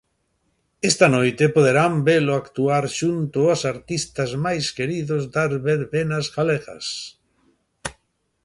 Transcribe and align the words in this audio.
Esta 0.89 1.07
noite 1.15 1.45
poderán 1.55 1.93
velo 2.09 2.33
actuar 2.43 2.85
xunto 2.99 3.39
aos 3.47 3.61
artistas 3.73 4.29
máis 4.45 4.65
queridos 4.77 5.21
das 5.33 5.51
verbenas 5.69 6.25
galegas. 6.35 6.85